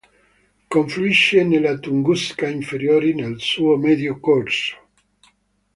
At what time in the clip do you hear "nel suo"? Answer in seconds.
3.13-3.77